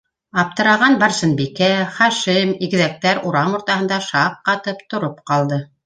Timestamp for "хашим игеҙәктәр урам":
1.99-3.55